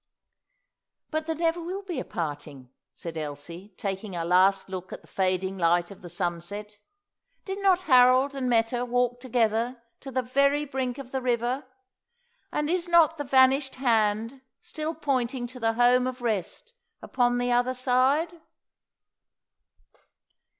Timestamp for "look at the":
4.67-5.07